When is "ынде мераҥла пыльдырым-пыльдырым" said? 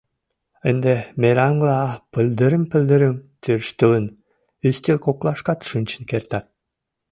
0.69-3.15